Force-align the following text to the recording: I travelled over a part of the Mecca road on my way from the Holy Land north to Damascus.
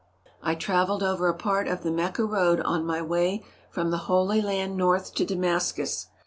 I 0.41 0.55
travelled 0.55 1.03
over 1.03 1.27
a 1.29 1.33
part 1.37 1.67
of 1.67 1.83
the 1.83 1.91
Mecca 1.91 2.25
road 2.25 2.59
on 2.61 2.87
my 2.87 3.03
way 3.03 3.45
from 3.69 3.91
the 3.91 3.97
Holy 4.09 4.41
Land 4.41 4.75
north 4.75 5.13
to 5.13 5.25
Damascus. 5.25 6.07